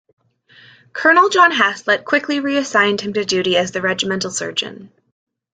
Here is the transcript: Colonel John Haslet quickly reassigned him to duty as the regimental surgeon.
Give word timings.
Colonel 0.93 1.29
John 1.29 1.51
Haslet 1.51 2.05
quickly 2.05 2.39
reassigned 2.39 3.01
him 3.01 3.13
to 3.13 3.23
duty 3.23 3.55
as 3.55 3.71
the 3.71 3.83
regimental 3.83 4.31
surgeon. 4.31 4.91